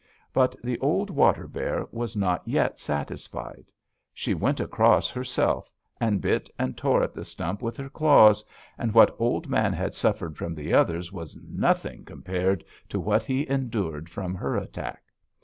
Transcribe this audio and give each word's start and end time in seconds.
"But 0.33 0.55
the 0.63 0.79
old 0.79 1.11
water 1.11 1.45
bear 1.47 1.85
was 1.91 2.17
not 2.17 2.41
yet 2.47 2.79
satisfied. 2.79 3.65
She 4.11 4.33
went 4.33 4.59
across 4.59 5.11
herself, 5.11 5.71
and 5.99 6.19
bit 6.21 6.49
and 6.57 6.75
tore 6.75 7.03
at 7.03 7.13
the 7.13 7.23
stump 7.23 7.61
with 7.61 7.77
her 7.77 7.87
claws, 7.87 8.43
and 8.79 8.95
what 8.95 9.15
Old 9.19 9.47
Man 9.47 9.73
had 9.73 9.93
suffered 9.93 10.37
from 10.37 10.55
the 10.55 10.73
others 10.73 11.11
was 11.13 11.37
nothing 11.47 12.03
compared 12.03 12.65
to 12.89 12.99
what 12.99 13.21
he 13.21 13.47
endured 13.47 14.09
from 14.09 14.33
her 14.33 14.55
attack. 14.55 15.03